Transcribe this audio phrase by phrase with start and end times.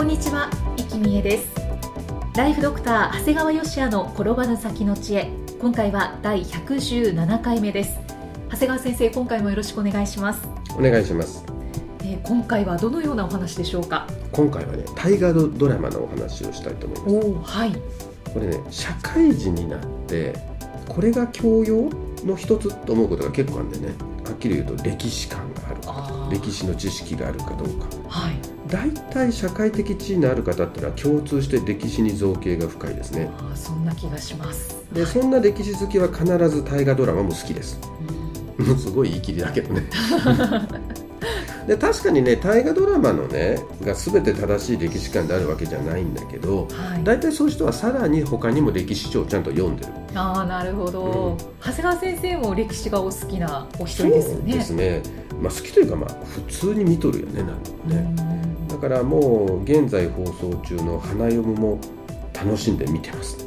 [0.00, 1.46] こんにちは、生きみえです。
[2.34, 5.30] ライフドクター長谷川芳也の転ばぬ先の知恵。
[5.60, 7.98] 今回は第117回目です。
[8.48, 10.48] 長谷川先生今回もよろしくお願いします。
[10.74, 11.44] お願いします。
[12.00, 14.06] えー今回はどのようなお話でしょうか？
[14.32, 17.26] 今回はね大河ドドラマのお話をしたいと思います。
[17.28, 17.72] おおはい。
[18.32, 20.32] これね社会人になって
[20.88, 21.90] これが教養
[22.24, 23.92] の一つと思うことが結構あるんでね。
[24.24, 26.32] はっきり言うと歴史観があるあー。
[26.32, 27.86] 歴史の知識があるかどうか。
[28.08, 33.28] はい大体社会的地位のある方っていうのは共通して歴史に造形が深いですね。
[33.38, 34.84] あーそんな気がします。
[34.92, 37.80] でそんな歴史好きは必ず大河ドラマも好きです。
[38.58, 39.88] もう すごい言い切りだけどね。
[41.66, 47.04] で確かにね大河ドラマのねが全て正しい歴史観であるわけじゃないんだけどはい。
[47.04, 49.92] 大体そういう人はさらに他にも歴史書をちゃんと読んでる。
[50.14, 51.36] ああなるほど、うん。
[51.60, 54.40] 長谷川先生も歴史がお好きなお一人ですよね。
[54.40, 55.02] そうですね、
[55.40, 58.39] まあ、好きというかまあ普通に見とるよねなんでもねだ
[58.80, 61.78] からもう現在放送中の「花読む」も
[62.32, 63.46] 楽しんで見てます。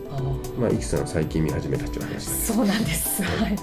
[0.59, 2.29] まあ、イキさん最近見始めたって話。
[2.29, 3.23] そうなんです。
[3.23, 3.55] はい。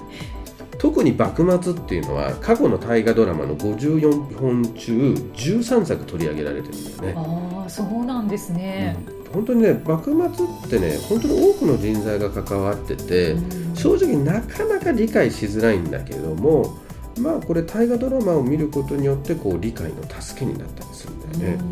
[0.80, 8.96] 特に幕末っていうのは過去の大河ドラマの54本中13作取り上げられてるんだよね、ああそうなんですね、
[9.26, 9.32] うん。
[9.34, 13.76] 本当にね幕末ってね本当に多くの人材が関わっててうん。
[13.76, 16.78] 正直なかなか理解しづらいんだけれども
[17.18, 21.64] まあこれ大河ドラマを見ることによってこう理解の助けになったりするんだよね、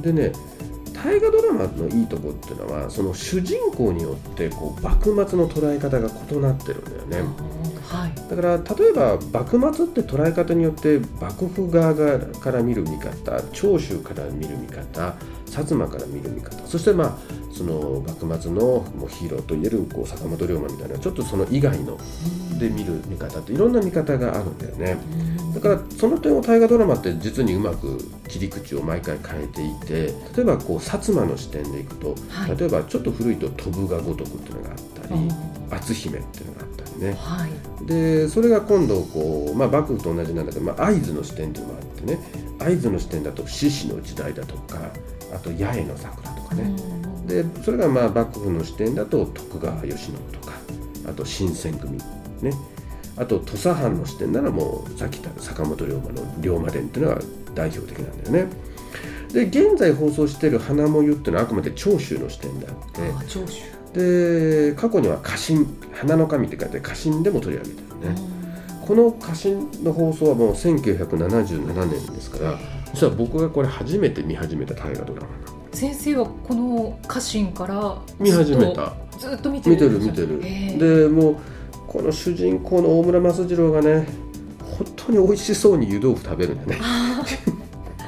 [0.00, 0.32] でね
[1.04, 7.28] 大河ドラマのいいとこっていうのはその主人公によってこう幕末の捉え方が異なってるんだよね。
[7.86, 8.14] はい。
[8.14, 15.14] だから例えば幕末って捉え方によって幕府側がから見る見方長州から見る見方薩
[15.62, 16.56] 摩から見る見方。
[16.66, 17.18] そしてまあ
[17.52, 21.98] その幕末のもうヒーローといえるこう坂本龍馬みたいなちょっとその以外の
[22.58, 24.98] で見る見方っていろんな見方があるんだよね。
[25.54, 27.98] だからその点を大河ドラマって実にうまく
[28.28, 32.56] 切り口を毎回変えていて例えばこう薩摩の視点でいくと、はい。
[32.56, 35.30] 例えばちょっと古いと「飛ぶが如く」っていうのがあったり
[35.70, 37.16] 「篤姫」っていうのがあったりね。
[37.18, 37.86] はい。
[37.86, 42.18] でそれが今度こう、まあ、幕府と同じなんだけど、まあ、会津の視点っていうのもあってね。
[42.58, 44.78] 会津の視点だと獅子の時代だとか
[45.32, 46.74] あと八重の桜とかね、
[47.26, 50.54] でそれがまあ幕府の視点だと徳川慶喜とか
[51.08, 51.98] あと新選組
[52.42, 52.52] ね。
[53.16, 57.22] あと土佐藩の視点ならもうさっき言った坂本龍馬の龍馬伝っていうのが
[57.54, 58.52] 代表的なんだよね。
[59.32, 62.74] で現在放送している花もゆっていうのはあくまで長州の視点であっ
[63.94, 64.00] て。
[64.00, 68.20] で過去には家臣花の神って書いて家臣でも取り上げてるね、
[68.84, 72.58] この家臣の放送はもう1977年ですから
[72.94, 75.28] 実は僕がこれ初めて見始めた大河ドラマ
[75.72, 78.94] 先生はこの家臣から見始めた。
[79.18, 80.40] ずっと見て見てるる見てる。
[80.78, 81.36] でもう
[81.88, 84.06] この主人公の大村益次郎がね
[84.60, 86.78] 本当に美味しそうに湯豆腐食べるんだよね。
[86.80, 87.24] あ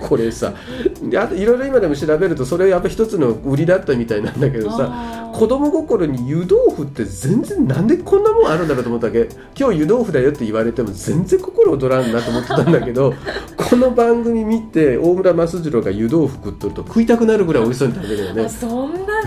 [0.06, 0.54] これさ
[1.02, 9.28] であといろいろ今でも調べるとそれやっぱ一つの売りだったみたいなんだけーどさ子供心に湯豆腐って全然なんでこんなもんあるんだろうと思ったわけ。
[9.58, 13.12] 今日湯豆腐だよって言われても全然心躍らんなと思ってたんだけど
[13.56, 18.48] この番組見て大村益次郎が湯豆腐食っとると食いたくなるぐらい美味しそうに食べるよね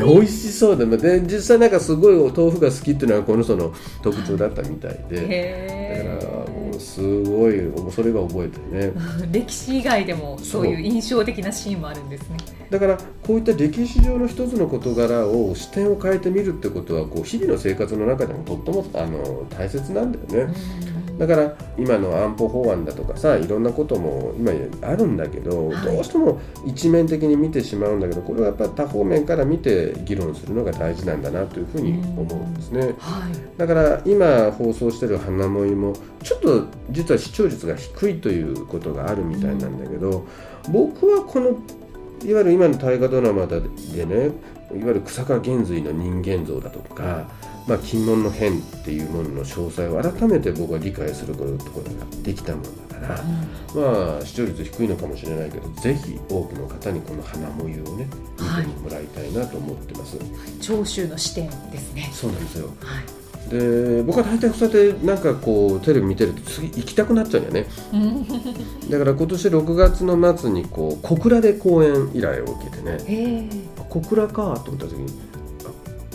[0.06, 5.16] 美味しそうだねで実際なんかすごいお豆腐が好きっていうのはこの人の特徴だったみたいで。
[5.16, 7.54] だへからもうすごい
[7.92, 8.94] それが覚えてるね。
[8.96, 12.38] ー 歴史以外でもそういう印象的なシーンもあるんですね。
[12.70, 20.54] だからこういった歴史上の一つの事柄を視点を変えてみるってことはこう日々の生活の中でもとってもあの大切なんだよね
[21.20, 24.52] だから今の安保法案だとかさいろんなことも今
[24.82, 25.86] あるんだけど、はい。
[25.86, 32.96] どうしても一面的に見てしまうんだけどこれはやっぱり多方面から見て議論するのが大事なんだなというふうに思うんですね。
[32.98, 33.34] はい。
[33.58, 35.94] だから今放送してる花もいも
[36.24, 40.26] ちょっと実は視聴率が低いということがあるみたいなんだけど、
[40.72, 41.50] 僕はこの
[42.24, 44.28] いわゆる今の大河ドラマでね
[44.72, 47.30] いわゆる草加玄瑞の人間像だとか、
[47.68, 51.58] まあ、金門の変っていうものの詳細を改めて僕は理解することが
[52.24, 53.24] できたものだから、
[53.76, 58.08] まあ視聴率低いのかもしれないけどぜひ多くの方にこの花もゆをね
[58.40, 60.18] 見てもらいたいなと思ってます。
[60.62, 62.68] 長州の視点ですねそうなんですよ。
[62.82, 63.06] はい。
[63.50, 67.72] で僕は大体そうやってなんかこうテレビ見てると次行きたくなっちゃうんだよね。
[68.90, 72.98] だから今年6月の末にこう小倉で公演依頼を受けてね。
[73.08, 73.50] え。
[73.90, 75.14] 小倉かと思った時に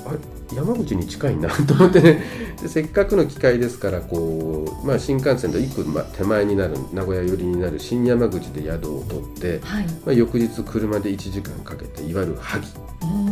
[0.04, 0.18] ああれ？
[0.52, 2.22] 山口に近いなと思ってね。
[2.60, 12.66] でせっかくの機会ですからこう、まあ、新幹線と1個、まあ、手前になる名古屋寄りになる新山口で宿を取って、はい、まあ、翌日車で1時間かけていわゆる萩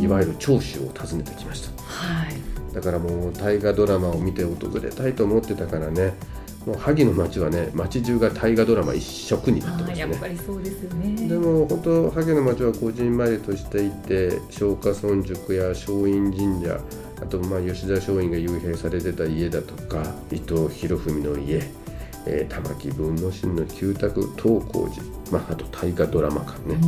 [0.01, 1.83] いわゆる長州を訪ねてきました。
[1.83, 2.75] はい。
[2.75, 6.15] だからもう大河ドラマを見て訪れたいと思ってたからね
[6.67, 11.29] もう萩の町はね町中が大河ドラマ一色になってあーやっぱりそうですよね。
[11.29, 16.81] でも本当萩の町はこじんまりとしていて松下村塾や松陰神社
[17.21, 21.63] あとまあ吉田松陰が幽閉されてた家だとか伊藤博文の家、
[22.27, 26.79] えー玉木文之進の旧宅東光寺、まあ、あと大河ドラマ館ね。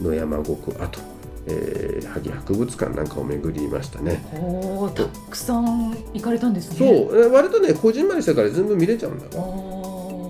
[0.00, 0.10] うん。
[0.10, 1.00] 野山国あと、
[1.46, 4.24] えー萩博物館なんかを巡りましたね。
[4.34, 9.18] おーたくさん行かれたんですそうねえー割とねこじんまりしたから全部見れちゃうん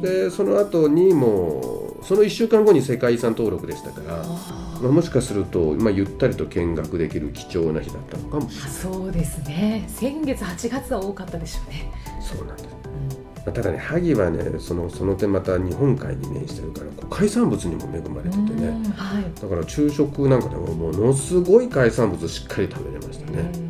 [0.03, 4.25] だでその後にもうその1週間後に世界遺産登録でしたから
[4.81, 8.71] まあ、もしかすると、まあ、ゆったりと見学できる貴重な日だったのかもしれない。
[8.71, 9.85] そうですね。
[9.89, 12.69] 先月8月は多かったでしょうね、そうなんです、
[13.47, 18.69] まあただね萩はねそのその点また日本海に面してるから海産物にも恵まれててね。
[18.69, 19.25] うんはい。
[19.41, 23.70] だから昼食なんかでもものすごい海産物しっかり食べれましたね、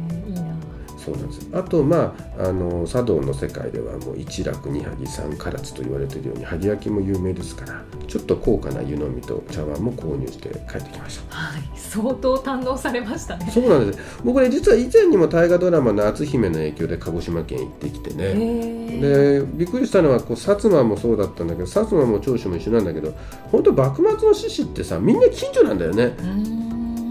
[1.05, 1.49] そうなんです。
[1.53, 11.37] あとまああの茶道の世界ではもう一楽二萩三唐津と言われているように萩焼きも有名ですからちょっと高価な湯飲みと茶碗も購入して帰ってきました。
[11.37, 11.63] はい。
[11.75, 13.51] 相当堪能されましたね。
[13.51, 13.99] そうなんです。
[14.25, 19.47] 僕ね実は以前にも大河ドラマの篤姫の影響で鹿児島県行ってきてえね、ー。
[19.47, 23.15] でびっくりしたのはこう薩摩もそうだったんだけど薩摩も長州も一緒なんだけど
[23.51, 26.15] 本当幕末の志士ってさみんな近所なんだよね、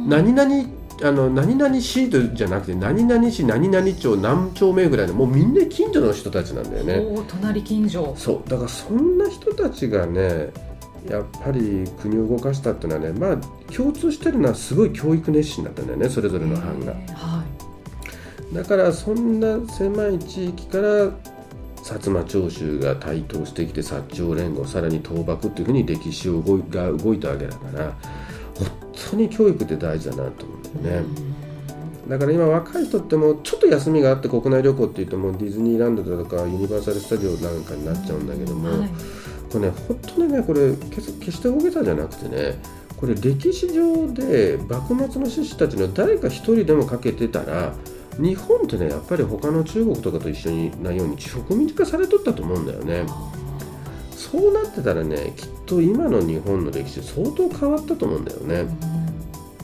[0.07, 6.98] 何々あの何々市じゃなくて何々市何々町何丁目ぐらいのもうみんな近所の人たちなんだよね。
[6.98, 8.13] おー隣近所。
[8.18, 8.50] そう。
[8.50, 10.51] だからそんな人たちがね
[11.10, 16.92] やっぱり国を動かしたっていうのはねまあ共通してるのはすごい教育熱心だったんだよねそれぞれの班が。
[16.92, 17.44] えーは
[18.54, 21.06] だからそんな狭い地域から
[21.78, 27.94] 薩摩長州が台頭してきて薩長連合さらに倒幕っていうふうに歴史を動いが動いたわけだから本
[29.12, 31.08] 当に教育って大事だなと思うんだよね。
[32.08, 38.90] だから今若い人ってもうちょっと休みがあって国内旅行って言ってもディズニーランドだとかユニバーサル・スタジオなんかになっちゃうんだけども、はい。
[39.52, 42.62] これね本当にねこれ決決して大げさじゃなくてね
[42.98, 47.74] これ歴史上で幕末の志士たちの誰か一人でもかけてたら
[48.18, 53.06] 日本ってねやっぱり他の中国とかと一緒になように植民地化されとったと思うんだよね。
[54.12, 58.66] そうなってたらねきっと今の日本の歴史相当変わったと思うんだよね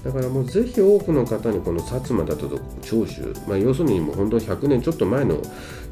[0.06, 5.42] だからもうぜひ多くの方にこの薩摩だとか長州、まあ、要するにもう本当100年ちょっと前の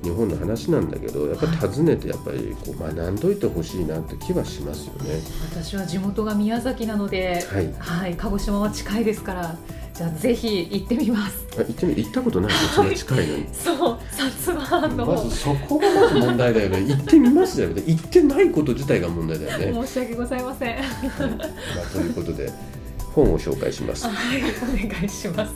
[0.04, 5.20] 日本の話なんだけどやっぱり訪ねてやっぱりこう学んどいてほしいなって気はしますよね。
[5.50, 7.74] 私は地元が宮崎なので、はい。
[7.80, 9.58] はい、鹿児島は近いですから
[9.96, 11.48] じゃあぜひ行ってみます。
[11.58, 13.48] あ行ってみ行ったことないのそんな近いのに。
[13.52, 16.84] そう薩摩の、まずそこがまず問題だよね。
[16.84, 19.88] 行ってみますじゃなくて行ってないこと自体が問題だよね。
[19.88, 20.76] 申し訳ございません。
[20.76, 20.84] はい。
[20.86, 21.46] ま
[21.82, 22.52] あ、ということで
[23.14, 24.08] 本を紹介します。
[24.08, 25.54] はいお願いします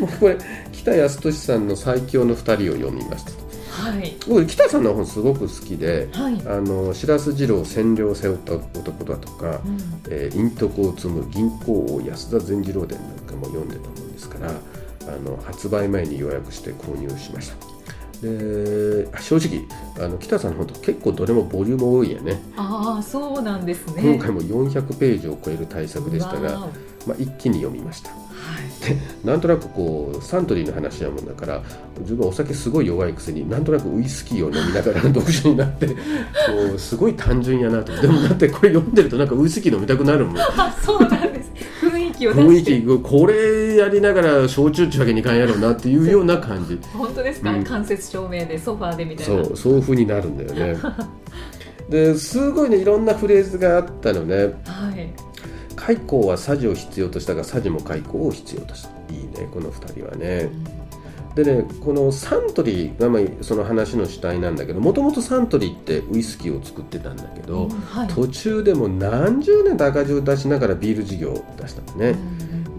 [0.00, 0.38] 僕これ
[0.72, 3.32] 北康俊さんの最強の二人を読みました。
[3.70, 6.08] はい僕北さんの本すごく好きで。
[6.12, 9.78] はい、あの白洲次郎占領を背負った男だとか、うん
[10.10, 17.67] えー、陰徳を積む銀行王安田善次郎伝なんかも読んでたもんですからあの発売前に予約して購入しました
[18.22, 22.40] で正直あの北さんの本と結構どれもボリューム多いやね。
[22.56, 24.02] ああそうなんですね。
[24.02, 26.68] 今回も400ページを超える大作でしたが、わ
[27.06, 28.10] まあ、一気に読みました
[29.24, 31.62] なんとなくこうサントリーの話やもんだから
[32.00, 35.94] 自分はお酒すごい弱いくせになんとなくウイスキーを飲みながら読書になってこ
[36.74, 37.94] うすごい単純やなと。
[38.00, 40.38] でもだってこれ読んでるとなんかウイスキー飲みたくなるもん。
[40.38, 41.50] あそうなんです。
[41.80, 46.78] 雰囲気を出雰囲気これやりながら焼酎っちゅうわけにいかんやろうなっていうような感じ。
[46.92, 47.64] 本当ですか、うん。
[47.64, 49.42] 間接照明でソファーでみたいそな。
[49.42, 50.80] うそういう風になるんだよね。
[51.88, 54.36] ですごいねいろんなフレーズがあったのね。
[54.66, 55.27] はい
[55.88, 58.90] 開口はサジを必要としたがサジも開口を必要とした。
[59.10, 60.50] いいねこの2人はね。
[61.34, 68.08] でねこのサントリーがまあその話の主体なんだけどもともとサントリーってウイスキーを作ってたんだけど、うんはい。
[68.08, 72.16] 途中でも何十年と赤字を出しながらビール事業を出したのね、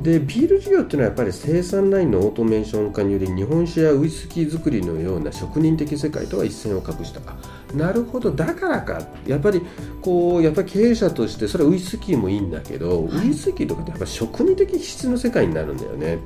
[0.03, 7.21] でビール事業っていうのはやっぱり生産ラインのオートメーション化により日本酒やウイスキー作りのような職人的世界とは一線を画した。
[7.21, 7.35] あ
[7.73, 8.31] なるほど。
[8.31, 9.01] だからか。
[9.27, 9.61] やっぱり
[10.01, 13.27] こうやっぱり経営者としてそれはウイスキーもいいんだけど、はい。
[13.27, 16.19] ウイスキーとかってやっぱ職人的質の世界になるんだよね。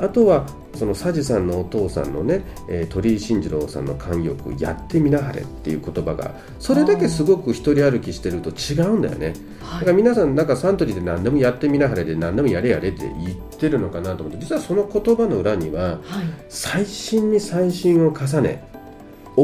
[0.00, 16.00] あとはその佐治さんのお父さんのね、えー、鳥居慎次郎さんの慣用句「やってみなはれ」っていう言葉がそれだけすごく一人歩きしてると違うんだよね、はい、だから皆さんなんかサントリーで何でもやってみなはれで何でもやれやれって言ってるのかなと思って実はその言葉の裏には、
[16.48, 18.69] 最新に最新を重ね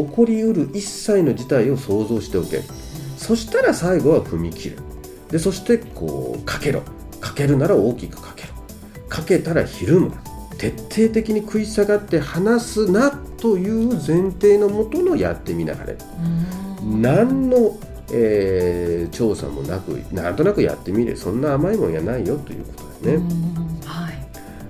[0.04, 2.62] 起こりうる一切の事態を想像しておけ。
[3.16, 4.78] そしたら最後は踏み切る。
[5.30, 6.82] でそしてこうかけろ。
[7.20, 8.48] かけるなら大きくかけろ。
[9.08, 10.10] かけたらひるむ。
[10.10, 10.26] な
[10.58, 15.92] 徹底的に食い下がって話すなという前提のもとのやってみながら
[16.82, 17.78] 何の、
[18.12, 23.16] えー、調査もなくなんとなくやってみれそんな甘いもんやないよということですね。
[23.84, 24.14] はい、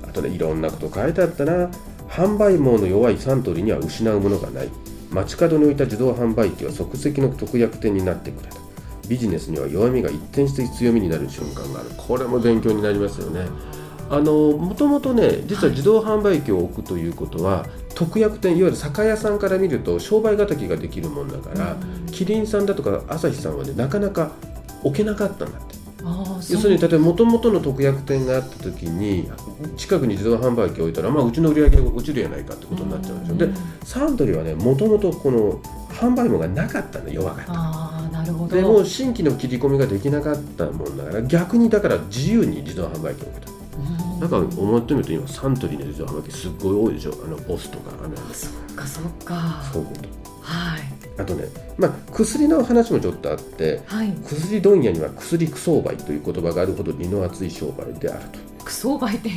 [0.09, 1.71] あとねいろんなこと書いてあったな。
[2.09, 4.68] 販売網の弱いサントリーには失うものがない
[5.11, 8.57] 街角に置いた自動販売機は即席の特約店になってくれた
[9.09, 13.47] ビジネスには弱みが一転して強みになる瞬間があるこれも勉強になりますよね。
[14.09, 24.31] あのもともとね実は自動販売機を置くということは、はい、特約店いわゆる酒屋さんから見ると商売敵ができるもんだから、うん、キリンさんだとか朝日さんはねなかなか
[24.85, 25.75] 置けなかったんだって。
[26.51, 29.29] 要するに例えばもともとの特約店があった時に
[29.77, 33.49] 近くに自動販売機を置いたら、まあ、うちの売り上げが落ちるやないかってことになっちゃうんですよ、で
[33.85, 37.53] サントリーはねもともとこの販売網がなかったの弱かった。
[37.53, 38.55] あなるほど。
[38.55, 43.53] でも新規の切り込みができなかったもんだから逆にだから自由に自動販売機を置けた。
[44.21, 47.15] だから思ってみると今サントリーの自動販売機すっごい多いでしょ。
[47.25, 49.62] あのボスとかあのそっかそっか。
[49.73, 49.83] そう。
[49.83, 50.09] いうこと
[50.42, 50.80] はい。
[51.18, 51.47] あとね、
[51.78, 58.38] まあ、薬の話もちょっとあって、はい、薬問屋には薬クソ売という言葉があるほど二の厚い商売であると。
[58.64, 59.30] クソ売って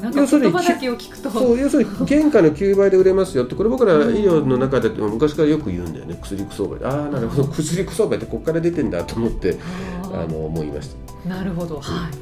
[0.00, 1.30] なんか言葉だけを聞くと。
[1.30, 6.18] そう要するに原価の9倍で売れますよってこれ僕ら医療の中で昔からよく言うんだよね。
[6.22, 6.84] 薬クソ売。
[6.84, 7.48] ああなるほど。
[7.48, 9.58] 薬クソ売ってここから出てんだと思って
[10.04, 11.28] あの思いました。
[11.28, 12.12] なるほど、はい、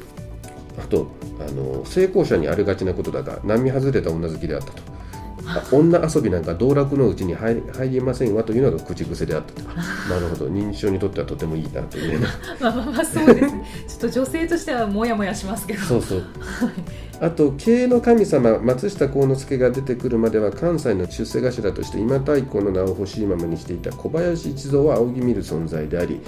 [0.79, 1.07] あと
[1.39, 4.90] あの成功者にありがちなことだが並外れた女好きであったと
[5.71, 9.69] 女遊びなんか道楽のうちに入りませんわというのが口癖であったと。
[9.69, 10.47] なるほど。
[10.47, 11.81] 認知症にとってはとてもいいな。
[11.83, 12.27] というね
[12.59, 13.65] まあまあまあそうですね。
[13.87, 15.79] ちょっと女性としてはもやもやしますけど。
[15.81, 16.23] そうそう。
[17.21, 26.19] あと経営の神様松下幸之助が出てくるまでは関西の出世頭として今太鼓の名を欲しいままにしていた小林一蔵は仰ぎ見る存在であり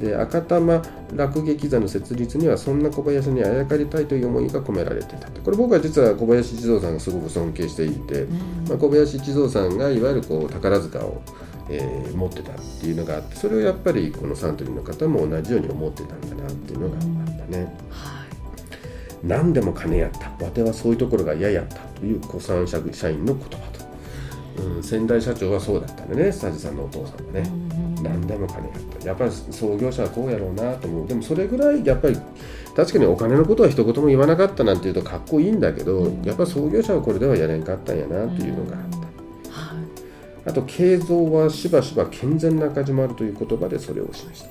[0.00, 0.82] で赤玉
[1.14, 5.28] 落劇座の設立にはそんな小林にあやかりたいという思いが込められていた。
[5.28, 8.26] これ僕は実は小林一蔵さんがすごく尊敬していて、
[8.68, 11.22] まあ、小林一蔵さんがいわゆるこう宝塚を、
[11.68, 17.02] えー、持ってたっていうのがあってそれをやっぱりこのサントリーの方も同じように思ってたんだなっていうのがあっ
[17.38, 17.76] たね。
[19.24, 20.44] 何でも金やった。
[20.44, 22.78] わてはそういうところが嫌やったという古参社
[23.10, 23.48] 員の言葉
[24.56, 26.30] と、うん、先代社長はそうだったんでね。
[26.30, 27.50] スタジさんのお父さんはね、
[28.02, 32.16] 何でも金やったやっぱり創業者はこうやろうなと思うでもそれぐらいやっぱり
[32.78, 38.90] 確かにお金のことは一言も言わなかったなんていうとかっこいいんだけど、やっぱ創業者はこれではやれんかったんやなというのがあっ
[40.44, 40.50] た。
[40.50, 44.48] あと、経造はしばしば健全な赤字もあるという言葉でそれを示した。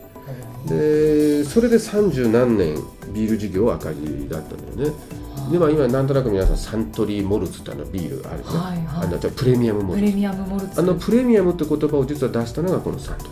[0.67, 2.75] でそれで三十何年
[3.13, 4.97] ビール事業は赤字だったんだよね。
[5.51, 10.05] でも今なんとなく皆さんサントリーモルツってあのビールあるね、はいはい、あのプレミアムモルツ。
[10.05, 10.79] プレミアムモルツ。
[10.79, 13.29] あのプレミアムって言葉を実は出したのがこのサントリ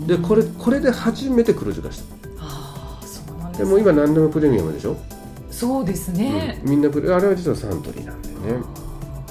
[0.00, 0.06] ー。
[0.06, 2.04] でこれこれで初めて黒字化した。
[2.40, 4.96] あそうなんです、ね、でも今何でもプレミアムでしょ？
[5.50, 8.64] そうですね、うん、みんなあれは実はサントリーなんだよね。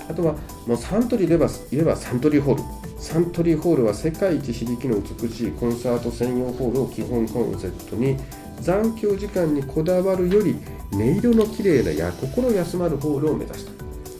[0.09, 0.33] あとは
[0.65, 2.63] もうサントリーいればいればサントリーホール。
[2.97, 8.15] サントリーホールは世界一響きの美しいコンサート専用ホールを基本コンセプトに
[8.61, 10.55] 残響時間にこだわるより
[10.93, 13.71] 音色の綺麗なや心休まるホールを目指した。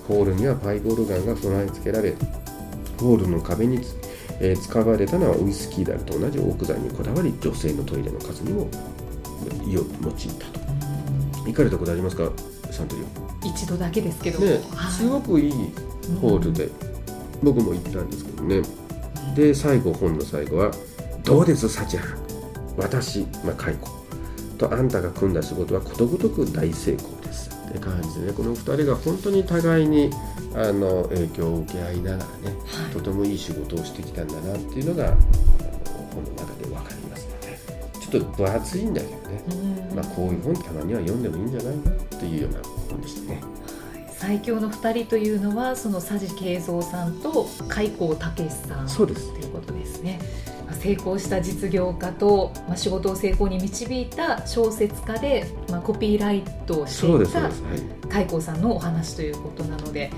[0.07, 2.13] ホールにはパイプオルガンが備え付けられ
[2.99, 3.79] ホールの壁に、
[4.39, 8.69] えー、使われたのはウイスキーダルと同じオーク材にこだわり女性のトイレの数にも
[9.67, 10.59] 用いたと。
[11.45, 12.29] 行かれたことありますか
[12.71, 15.53] サントリー一度だけですけど、ね、すごくいい
[16.21, 16.69] ホールで、
[17.41, 18.61] 僕も行ったんですけどね。
[19.35, 20.71] で最後本の最後は
[21.23, 22.17] 「どうです幸原。
[22.77, 23.87] 私、まあ、解雇
[24.69, 30.09] とあんたが組んだ仕事はことごとく大成功ですって感じでねこの2人が本当に互いに
[30.55, 32.25] あの影響を受け合いながらね、
[32.67, 35.15] はい、とてもいい仕事をしてきたんだなっていうのが
[36.13, 37.59] 本の中で分かりますので
[37.99, 41.81] ちょっと分厚いんだけどね、まあ、こういう本たまには読んでもいいんじゃないの？
[41.81, 41.85] っ
[42.19, 43.41] ていうような本でしたね。
[44.23, 50.19] 最強の2人というのはその佐治慶三さんと開光武さんそうですということですね。
[50.83, 57.49] 成功した実業家と、まあ、仕事を成功に導いた小説家で、まあ、コピーライトをしていた
[58.09, 60.11] 開光さんのお話ということなので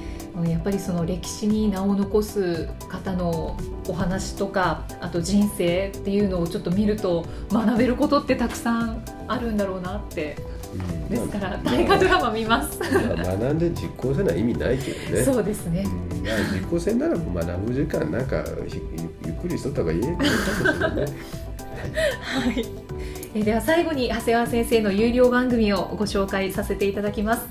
[0.48, 3.56] やっぱりその歴史に名を残す方の
[3.88, 10.36] お話とかあと人生っていうのをちょっと見ると学べることってたくさんあるんだろうなって
[10.76, 12.80] うんですから大河ドラマ見ます。
[12.80, 15.24] まあ学んで実行せない意味ないけどね。
[15.24, 15.86] そうですね。
[16.12, 19.08] うんまあ実行せんなら学ぶ時間なんかひゆっ
[19.48, 20.18] くりしとった方がいいね。
[22.22, 22.66] はい。
[23.36, 27.48] えでは最後に長谷川先生の有料番組をご紹介させていただきます。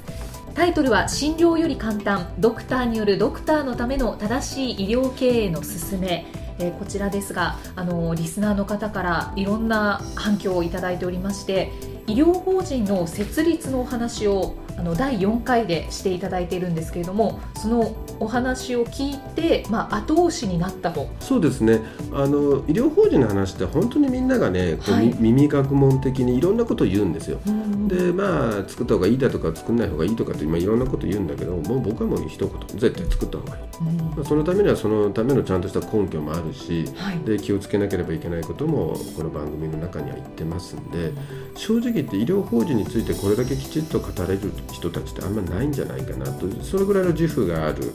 [0.54, 6.26] タイトルは診療より簡単ドクターによるドクターのための正しい医療経営の勧め。
[6.58, 11.72] えこちらですがあのリスナーの方からいろんな反響をいただいておりまして
[12.06, 21.08] 医療法人の設立のお話をあの第4回でしていただいているんですけれどもそのお話を聞いて、まあ、後押しになったと。
[21.20, 21.80] そうですね。
[22.12, 25.08] あの医療法人の話って本当にみんながねはい。
[25.18, 27.40] み耳学問的にいろんなことを言うんですよ。
[27.46, 37.18] うんでまあ作った方がいいだとか作んない方がいいとかって今いろんなこと言うんだけどもう僕はもう一言絶対作った方がいい、うんまあ、そのためにはそのためのちゃんとした根拠もあるしはい。
[37.20, 41.12] で気をつけなければいけないこともこの番組の中には言ってますんで
[41.56, 46.46] 正直言って医療法人についてこれだけきちっと語れる人たちってあんまないんじゃないかなと。
[46.62, 47.92] それぐらいの自負がある、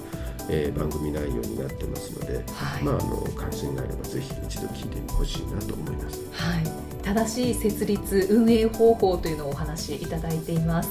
[0.50, 2.84] えー番組内容になってますので、はい。
[2.84, 6.20] まあ、あの関心があればぜひ一度聞いてほしいなと思います。
[6.32, 6.64] はい、
[7.04, 10.90] 正しい設立運営方法というのをお話しいただいています。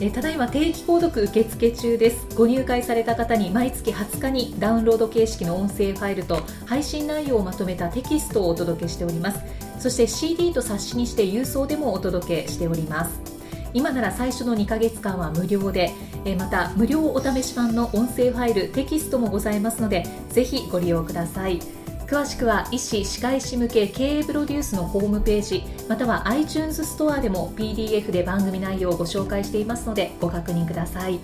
[0.00, 2.26] えーただいま定期購読受付中です。
[2.34, 9.64] ご入会された方に毎月20日にダウンロード形式の音声ファイルと配信内容をまとめたテキストをお届けしております。
[9.84, 13.33] そして CD と冊子にして郵送でもお届けしております
[13.74, 15.90] 今なら最初の2ヶ月間は無料で
[16.24, 21.60] えーまた無料お試し版の音声ファイルテキストもございますのでぜひご利用ください。
[22.06, 31.18] 詳しくは医師・歯科医師向け経営プロデュースのホームページまたは iTunes ストアでも PDF で番組内容をご紹介していますのでご確認ください。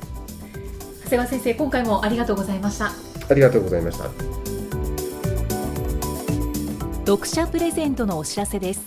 [1.05, 2.93] 長谷川先生今回もありがとうございました。
[3.29, 4.05] ありがとうございました。
[7.07, 8.83] 読者プレゼントのお知らせです。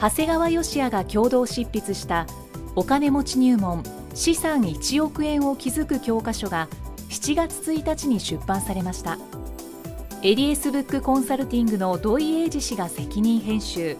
[0.00, 2.26] 長谷川義也が共同執筆した
[2.80, 3.82] お金持ち入門
[4.14, 6.66] 資産1億円を築く教科書が
[7.10, 9.18] 7月1日に出版されました。
[10.22, 13.98] エリエスブックコンサルティングの土井英二氏が責任編集。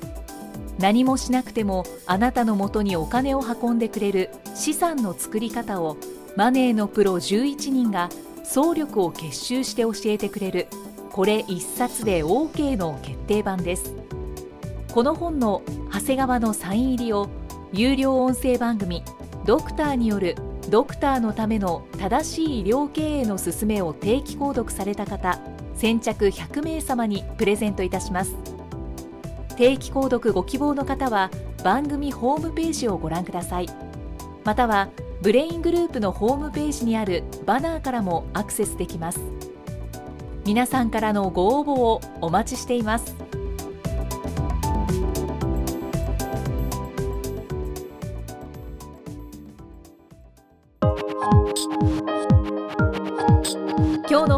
[0.78, 5.98] 何もしなくてもあなたのもとにお金を運んでくれる資産の作り方を
[6.34, 8.08] マネーのプロ11人が
[8.44, 10.68] 総力を結集して教えてくれる。
[11.12, 13.92] これ一冊で OK の決定版です。
[14.90, 15.60] この本の
[15.92, 17.28] 長谷川のサイン入りを
[17.72, 19.04] 有料音声番組
[19.46, 20.34] ドクターによる
[20.70, 25.38] ドクターのための正しい医療経営の勧めを定期購読された方
[25.76, 28.34] 先着100名様にプレゼントいたします。
[29.56, 31.30] 定期購読ご希望の方は
[31.62, 33.68] 番組ホームページをご覧ください。
[34.44, 34.88] または
[35.22, 39.20] ブレイングループのホームページにあるバナーからもアクセスできます。
[40.44, 43.14] 皆さんからのご応募をお待ちしています。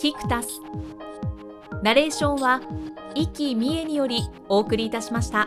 [0.00, 0.62] キクタス
[1.82, 2.62] ナレーションは
[3.14, 5.46] 生きみえによりお送りいたしました。